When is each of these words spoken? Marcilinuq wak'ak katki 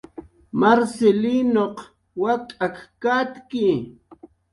Marcilinuq 0.61 1.77
wak'ak 2.21 2.75
katki 3.01 3.67